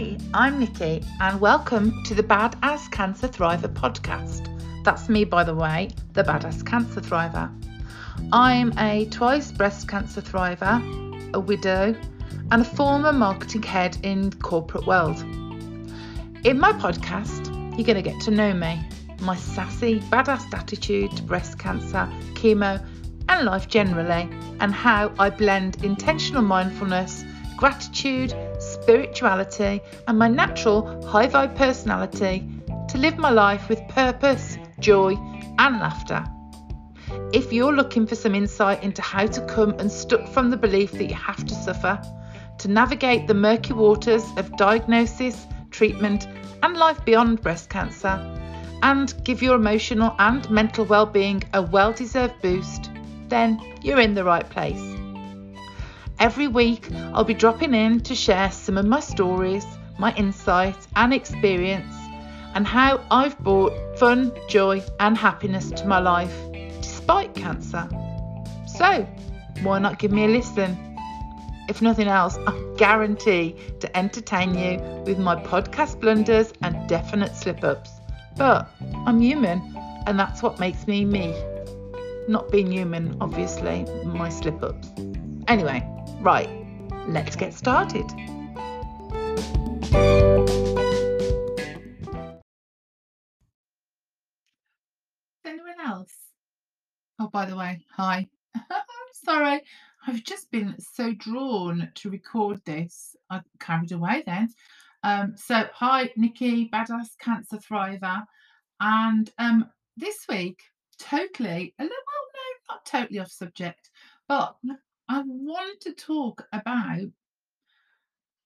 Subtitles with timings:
[0.00, 4.48] Hi, I'm Nikki, and welcome to the Badass Cancer Thriver podcast.
[4.82, 7.52] That's me, by the way, the Badass Cancer Thriver.
[8.32, 10.80] I'm a twice breast cancer thriver,
[11.34, 11.94] a widow,
[12.50, 15.20] and a former marketing head in corporate world.
[16.44, 18.80] In my podcast, you're going to get to know me,
[19.20, 22.82] my sassy, badass attitude to breast cancer, chemo,
[23.28, 24.30] and life generally,
[24.60, 27.22] and how I blend intentional mindfulness,
[27.58, 28.34] gratitude,
[28.82, 32.48] spirituality, and my natural high vibe personality
[32.88, 35.14] to live my life with purpose, joy,
[35.58, 36.24] and laughter.
[37.32, 41.06] If you're looking for some insight into how to come unstuck from the belief that
[41.06, 42.00] you have to suffer,
[42.58, 46.26] to navigate the murky waters of diagnosis, treatment,
[46.62, 48.18] and life beyond breast cancer,
[48.82, 52.90] and give your emotional and mental well-being a well-deserved boost,
[53.28, 54.99] then you're in the right place.
[56.20, 59.64] Every week, I'll be dropping in to share some of my stories,
[59.98, 61.94] my insights and experience,
[62.54, 66.34] and how I've brought fun, joy, and happiness to my life
[66.82, 67.88] despite cancer.
[68.66, 69.08] So,
[69.62, 70.76] why not give me a listen?
[71.70, 77.64] If nothing else, I guarantee to entertain you with my podcast blunders and definite slip
[77.64, 77.92] ups.
[78.36, 78.70] But
[79.06, 79.74] I'm human,
[80.06, 81.34] and that's what makes me me.
[82.28, 84.90] Not being human, obviously, my slip ups.
[85.48, 85.82] Anyway,
[86.20, 86.48] right,
[87.06, 88.04] let's get started.
[95.44, 96.12] Anyone else?
[97.18, 98.28] Oh, by the way, hi.
[99.24, 99.62] Sorry.
[100.06, 103.14] I've just been so drawn to record this.
[103.28, 104.48] I carried away then.
[105.02, 108.24] Um, so, hi, Nikki, Badass Cancer Thriver.
[108.80, 110.60] And um, this week,
[110.98, 113.90] totally, a little, well, no, not totally off subject,
[114.26, 114.56] but
[115.10, 117.10] I want to talk about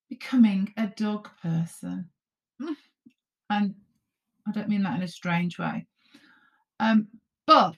[0.09, 2.09] becoming a dog person.
[2.61, 2.77] Mm,
[3.51, 3.75] And
[4.49, 5.87] I don't mean that in a strange way.
[6.81, 7.09] Um,
[7.47, 7.77] but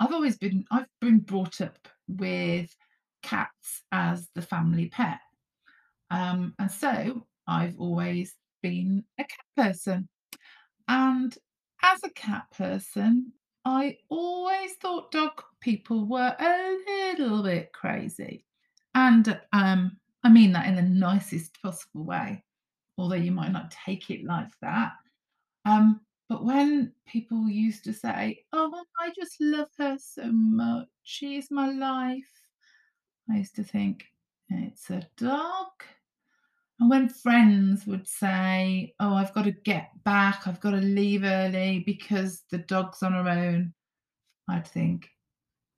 [0.00, 2.74] I've always been I've been brought up with
[3.22, 5.20] cats as the family pet.
[6.10, 10.08] Um, and so I've always been a cat person.
[10.88, 11.36] And
[11.82, 13.34] as a cat person,
[13.66, 16.73] I always thought dog people were a
[17.22, 18.44] little bit crazy.
[18.94, 22.44] And um, I mean that in the nicest possible way,
[22.96, 24.92] although you might not take it like that.
[25.64, 31.36] Um, but when people used to say, Oh, I just love her so much, she
[31.36, 32.24] is my life,
[33.30, 34.06] I used to think,
[34.48, 35.68] It's a dog.
[36.80, 41.24] And when friends would say, Oh, I've got to get back, I've got to leave
[41.24, 43.74] early because the dog's on her own,
[44.48, 45.10] I'd think,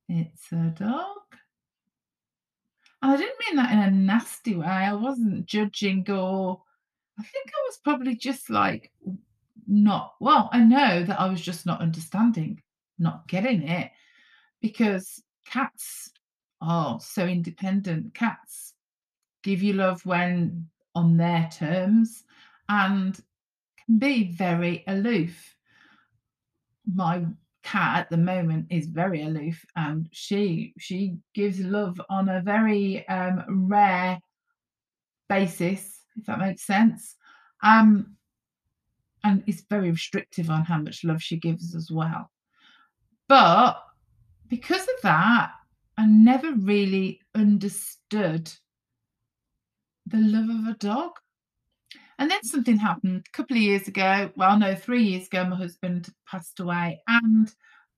[0.09, 1.17] It's a dog.
[3.01, 4.65] And I didn't mean that in a nasty way.
[4.65, 6.61] I wasn't judging or
[7.19, 8.91] I think I was probably just like
[9.67, 12.61] not well, I know that I was just not understanding,
[12.97, 13.91] not getting it
[14.61, 16.11] because cats
[16.61, 18.13] are so independent.
[18.13, 18.73] Cats
[19.43, 22.23] give you love when on their terms
[22.69, 23.19] and
[23.85, 25.55] can be very aloof.
[26.91, 27.25] My
[27.67, 33.07] cat at the moment is very aloof and she she gives love on a very
[33.09, 34.19] um rare
[35.27, 37.15] basis, if that makes sense.
[37.61, 38.15] Um
[39.23, 42.31] and is very restrictive on how much love she gives as well.
[43.27, 43.83] But
[44.47, 45.51] because of that,
[45.97, 48.49] I never really understood
[50.05, 51.11] the love of a dog.
[52.19, 54.31] And then something happened a couple of years ago.
[54.35, 57.53] Well, no, three years ago, my husband passed away, and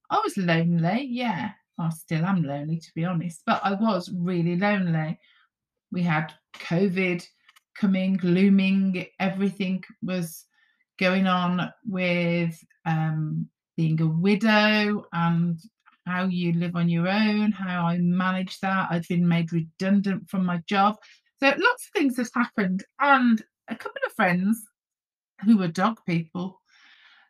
[0.10, 1.08] I was lonely.
[1.10, 5.20] Yeah, I still am lonely, to be honest, but I was really lonely.
[5.92, 7.26] We had COVID
[7.78, 10.46] coming, looming, everything was
[11.00, 13.48] going on with um,
[13.78, 15.58] being a widow and
[16.06, 18.90] how you live on your own, how I manage that.
[18.92, 20.98] I'd been made redundant from my job.
[21.40, 22.84] So lots of things have happened.
[23.00, 24.68] And a couple of friends
[25.46, 26.62] who were dog people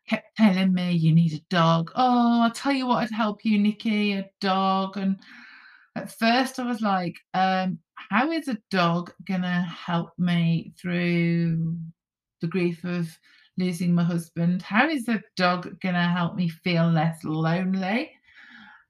[0.08, 1.92] kept telling me, you need a dog.
[1.96, 4.98] Oh, I'll tell you what I'd help you, Nikki, a dog.
[4.98, 5.18] And
[5.96, 11.78] at first I was like, um, how is a dog going to help me through
[12.42, 13.08] the grief of
[13.58, 14.64] losing my husband?
[14.64, 18.12] How is a dog going to help me feel less lonely?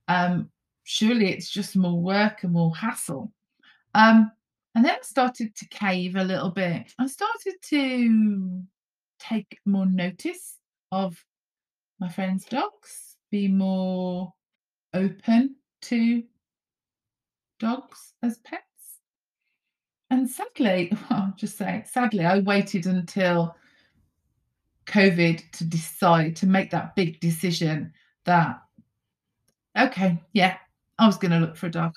[0.08, 0.50] Um,
[0.84, 3.32] surely it's just more work and more hassle.
[3.94, 4.32] Um,
[4.76, 6.94] and then started to cave a little bit.
[7.00, 8.64] I started to
[9.20, 10.58] take more notice
[10.92, 11.24] of
[12.00, 14.34] my friends' dogs, be more
[14.94, 16.24] open to
[17.60, 18.64] dogs as pets.
[20.10, 23.56] And sadly, I'll just say, sadly, I waited until
[24.88, 27.94] COVID to decide to make that big decision
[28.26, 28.62] that,
[29.78, 30.58] okay, yeah,
[30.98, 31.94] I was going to look for a dog.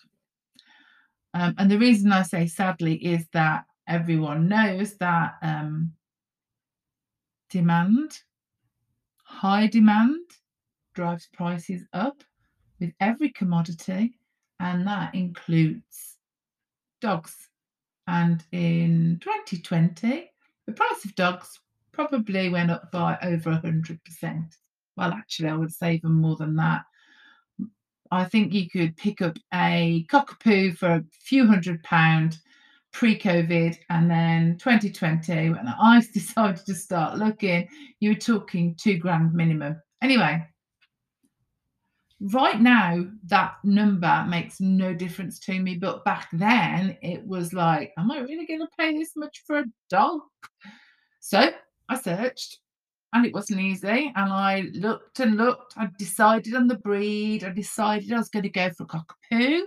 [1.34, 5.93] Um, and the reason I say sadly is that everyone knows that um,
[7.50, 8.19] demand,
[9.25, 10.20] high demand,
[10.94, 12.23] drives prices up
[12.81, 14.19] with every commodity,
[14.61, 16.17] and that includes
[17.00, 17.34] dogs.
[18.06, 20.31] And in 2020,
[20.67, 21.61] the price of dogs
[21.93, 23.99] probably went up by over 100%.
[24.96, 26.82] Well, actually, I would say even more than that.
[28.12, 32.38] I think you could pick up a cockapoo for a few hundred pound
[32.92, 37.66] pre-COVID, and then 2020, when I decided to start looking,
[38.00, 39.80] you were talking two grand minimum.
[40.02, 40.46] Anyway,
[42.20, 47.94] right now that number makes no difference to me, but back then it was like,
[47.96, 50.20] am I really going to pay this much for a dog?
[51.20, 51.50] So
[51.88, 52.58] I searched
[53.12, 54.12] and it wasn't easy.
[54.16, 55.74] And I looked and looked.
[55.76, 57.44] I decided on the breed.
[57.44, 59.62] I decided I was going to go for a cockapoo.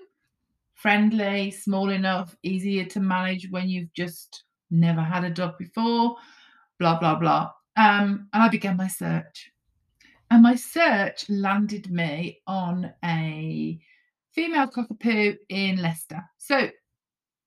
[0.74, 6.16] Friendly, small enough, easier to manage when you've just never had a dog before,
[6.80, 7.52] blah, blah, blah.
[7.78, 9.52] Um, and I began my search.
[10.32, 13.80] And my search landed me on a
[14.34, 16.24] female cockapoo in Leicester.
[16.38, 16.70] So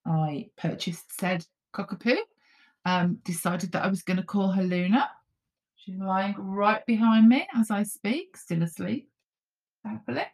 [0.06, 2.16] I purchased said cockapoo,
[2.84, 5.10] um, decided that I was going to call her Luna.
[5.88, 9.08] She's lying right behind me as I speak, still asleep,
[9.82, 10.26] thankfully.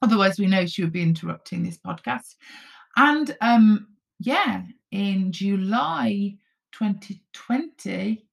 [0.00, 2.36] Otherwise, we know she would be interrupting this podcast.
[2.94, 3.88] And um,
[4.20, 4.62] yeah,
[4.92, 6.36] in July
[6.70, 8.28] 2020,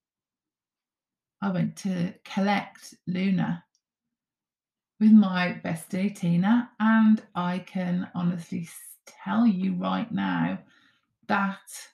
[1.41, 3.63] I went to collect Luna
[4.99, 8.69] with my bestie Tina, and I can honestly
[9.07, 10.59] tell you right now
[11.27, 11.87] that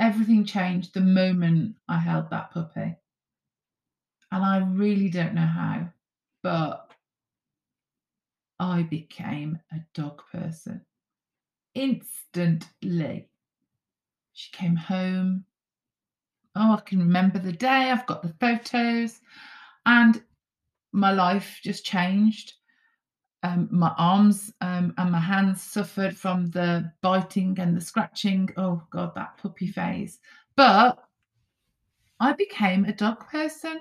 [0.00, 2.96] everything changed the moment I held that puppy.
[4.32, 5.88] And I really don't know how,
[6.42, 6.90] but
[8.58, 10.80] I became a dog person
[11.74, 13.28] instantly.
[14.32, 15.44] She came home
[16.56, 19.20] oh, I can remember the day, I've got the photos,
[19.84, 20.22] and
[20.92, 22.54] my life just changed.
[23.42, 28.48] Um, my arms um, and my hands suffered from the biting and the scratching.
[28.56, 30.18] Oh, God, that puppy phase.
[30.56, 30.98] But
[32.18, 33.80] I became a dog person.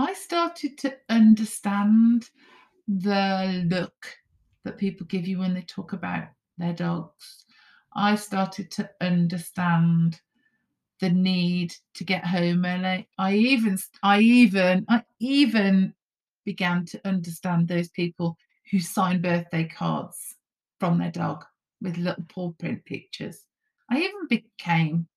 [0.00, 2.30] I started to understand
[2.88, 4.16] the look
[4.64, 7.44] that people give you when they talk about their dogs.
[7.94, 10.18] I started to understand
[11.00, 13.08] the need to get home early.
[13.18, 15.92] I even, I even, I even
[16.46, 18.38] began to understand those people
[18.70, 20.36] who sign birthday cards
[20.78, 21.44] from their dog
[21.82, 23.44] with little paw print pictures.
[23.90, 25.08] I even became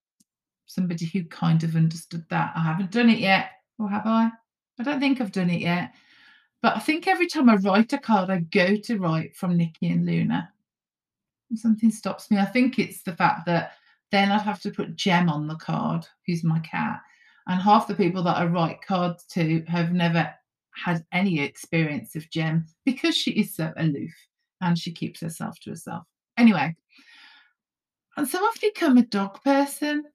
[0.66, 2.52] somebody who kind of understood that.
[2.54, 4.30] I haven't done it yet, or have I?
[4.80, 5.94] I don't think I've done it yet.
[6.62, 9.90] But I think every time I write a card, I go to write from Nikki
[9.90, 10.50] and Luna.
[11.56, 12.38] Something stops me.
[12.38, 13.74] I think it's the fact that
[14.12, 17.02] then I'd have to put Jem on the card, who's my cat.
[17.48, 20.34] And half the people that I write cards to have never
[20.74, 24.14] had any experience of Jem because she is so aloof
[24.62, 26.06] and she keeps herself to herself.
[26.38, 26.76] Anyway,
[28.16, 30.06] and so I've become a dog person.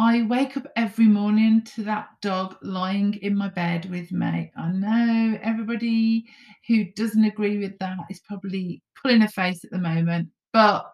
[0.00, 4.52] I wake up every morning to that dog lying in my bed with me.
[4.56, 6.24] I know everybody
[6.68, 10.88] who doesn't agree with that is probably pulling a face at the moment, but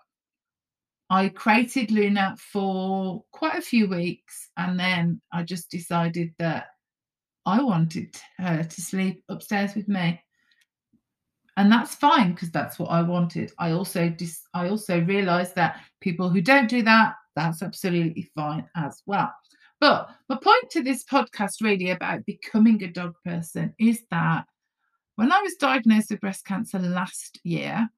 [1.10, 6.68] I created Luna for quite a few weeks and then I just decided that
[7.44, 10.18] I wanted her to sleep upstairs with me.
[11.58, 13.52] And that's fine because that's what I wanted.
[13.58, 18.68] I also dis- I also realized that people who don't do that, that's absolutely fine
[18.76, 19.32] as well.
[19.80, 24.46] But my point to this podcast really about becoming a dog person is that
[25.16, 27.88] when I was diagnosed with breast cancer last year,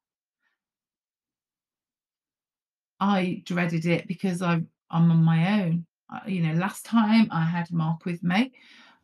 [3.01, 5.87] I dreaded it because I I'm on my own.
[6.13, 8.53] Uh, you know, last time I had Mark with me,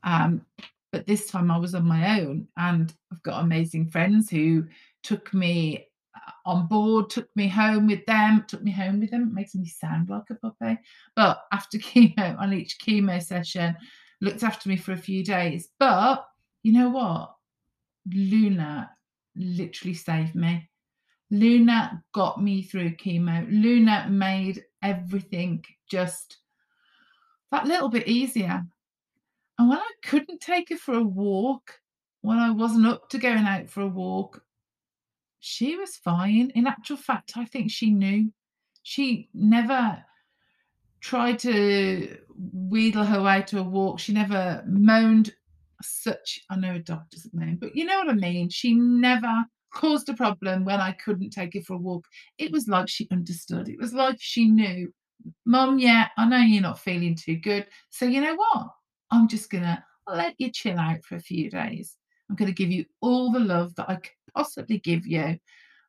[0.04, 0.46] um,
[0.92, 4.66] but this time I was on my own, and I've got amazing friends who
[5.02, 9.34] took me Uh, on board, took me home with them, took me home with them.
[9.34, 10.78] Makes me sound like a puppy.
[11.16, 13.76] But after chemo, on each chemo session,
[14.20, 15.68] looked after me for a few days.
[15.78, 16.24] But
[16.62, 17.34] you know what?
[18.12, 18.90] Luna
[19.36, 20.68] literally saved me.
[21.30, 23.46] Luna got me through chemo.
[23.50, 26.38] Luna made everything just
[27.50, 28.64] that little bit easier.
[29.58, 31.78] And when I couldn't take her for a walk,
[32.22, 34.42] when I wasn't up to going out for a walk,
[35.44, 36.52] she was fine.
[36.54, 38.32] In actual fact, I think she knew.
[38.84, 40.02] She never
[41.00, 42.16] tried to
[42.68, 43.98] wheedle her way to a walk.
[43.98, 45.34] She never moaned
[45.82, 48.50] such I know a dog doesn't moan, but you know what I mean.
[48.50, 49.44] She never
[49.74, 52.06] caused a problem when I couldn't take her for a walk.
[52.38, 53.68] It was like she understood.
[53.68, 54.92] It was like she knew,
[55.44, 57.66] Mum, yeah, I know you're not feeling too good.
[57.90, 58.68] So you know what?
[59.10, 61.96] I'm just gonna let you chill out for a few days.
[62.30, 63.98] I'm gonna give you all the love that I
[64.34, 65.38] possibly give you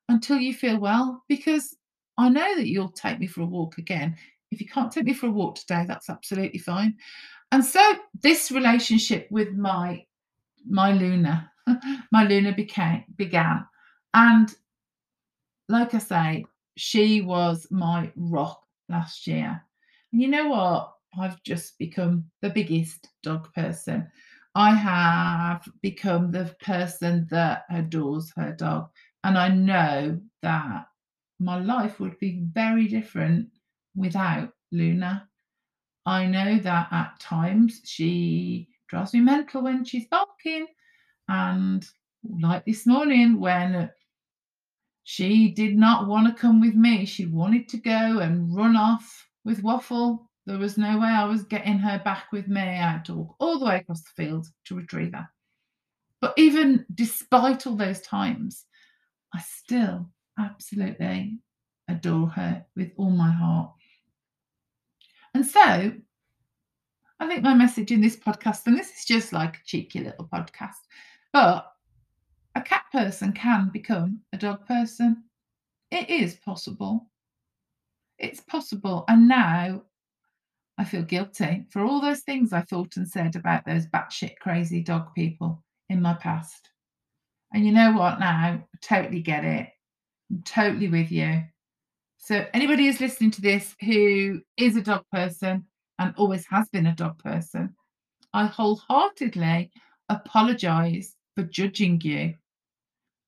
[0.09, 1.75] until you feel well because
[2.17, 4.15] I know that you'll take me for a walk again.
[4.51, 6.95] If you can't take me for a walk today, that's absolutely fine.
[7.51, 7.81] And so
[8.21, 10.05] this relationship with my
[10.67, 11.51] my Luna,
[12.11, 13.65] my Luna became began.
[14.13, 14.53] And
[15.69, 16.45] like I say,
[16.77, 19.61] she was my rock last year.
[20.11, 20.93] And you know what?
[21.19, 24.07] I've just become the biggest dog person.
[24.55, 28.89] I have become the person that adores her dog.
[29.23, 30.85] And I know that
[31.39, 33.49] my life would be very different
[33.95, 35.27] without Luna.
[36.05, 40.67] I know that at times she drives me mental when she's barking.
[41.29, 41.85] And
[42.39, 43.89] like this morning, when
[45.03, 49.27] she did not want to come with me, she wanted to go and run off
[49.45, 50.29] with Waffle.
[50.45, 52.61] There was no way I was getting her back with me.
[52.61, 55.27] I had to walk all the way across the field to retrieve her.
[56.19, 58.65] But even despite all those times,
[59.33, 61.39] I still absolutely
[61.87, 63.71] adore her with all my heart.
[65.33, 65.93] And so
[67.19, 70.27] I think my message in this podcast, and this is just like a cheeky little
[70.27, 70.75] podcast,
[71.31, 71.71] but
[72.55, 75.23] a cat person can become a dog person.
[75.89, 77.07] It is possible.
[78.19, 79.05] It's possible.
[79.07, 79.83] And now
[80.77, 84.81] I feel guilty for all those things I thought and said about those batshit crazy
[84.81, 86.69] dog people in my past.
[87.53, 88.25] And you know what now?
[88.25, 89.69] I totally get it.
[90.31, 91.43] I'm totally with you.
[92.17, 95.65] So, anybody who's listening to this who is a dog person
[95.99, 97.75] and always has been a dog person,
[98.33, 99.71] I wholeheartedly
[100.09, 102.33] apologize for judging you.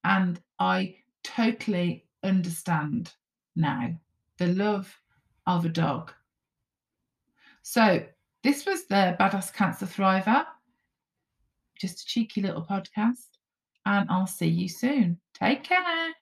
[0.03, 3.11] And I totally understand
[3.55, 3.99] now
[4.37, 4.95] the love
[5.45, 6.11] of a dog.
[7.67, 8.05] So,
[8.43, 10.45] this was the Badass Cancer Thriver,
[11.81, 13.39] just a cheeky little podcast,
[13.87, 15.19] and I'll see you soon.
[15.33, 16.13] Take care.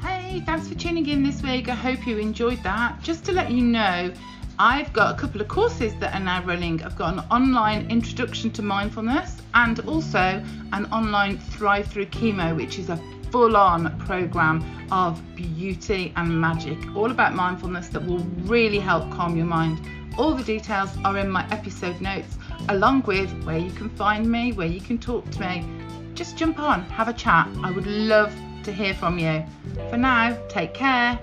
[0.00, 1.68] Hey, thanks for tuning in this week.
[1.68, 3.02] I hope you enjoyed that.
[3.02, 4.14] Just to let you know,
[4.58, 6.82] I've got a couple of courses that are now running.
[6.82, 10.42] I've got an online introduction to mindfulness and also
[10.72, 16.78] an online Thrive Through Chemo, which is a full on program of beauty and magic,
[16.94, 19.80] all about mindfulness that will really help calm your mind.
[20.18, 22.36] All the details are in my episode notes,
[22.68, 25.66] along with where you can find me, where you can talk to me.
[26.14, 27.48] Just jump on, have a chat.
[27.62, 29.44] I would love to hear from you.
[29.88, 31.18] For now, take care.